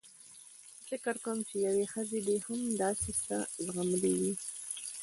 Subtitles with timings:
[0.87, 4.33] زه فکر نه کوم چې یوې ښځې دې هم داسې څه زغملي وي.